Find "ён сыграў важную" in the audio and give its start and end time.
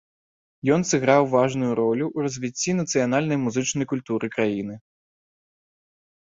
0.75-1.69